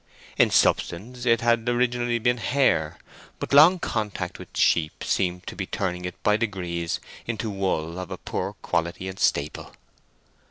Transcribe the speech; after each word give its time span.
In 0.35 0.49
substance 0.49 1.27
it 1.27 1.41
had 1.41 1.69
originally 1.69 2.17
been 2.17 2.37
hair, 2.39 2.97
but 3.37 3.53
long 3.53 3.77
contact 3.77 4.39
with 4.39 4.57
sheep 4.57 5.03
seemed 5.03 5.45
to 5.45 5.55
be 5.55 5.67
turning 5.67 6.05
it 6.05 6.15
by 6.23 6.37
degrees 6.37 6.99
into 7.27 7.51
wool 7.51 7.99
of 7.99 8.09
a 8.09 8.17
poor 8.17 8.53
quality 8.63 9.07
and 9.07 9.19
staple. 9.19 9.73